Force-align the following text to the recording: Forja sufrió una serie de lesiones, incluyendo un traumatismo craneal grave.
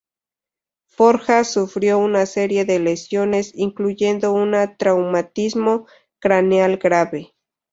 Forja 0.87 1.43
sufrió 1.43 1.99
una 1.99 2.25
serie 2.25 2.65
de 2.65 2.79
lesiones, 2.79 3.51
incluyendo 3.53 4.33
un 4.33 4.55
traumatismo 4.79 5.85
craneal 6.19 6.77
grave. 6.77 7.33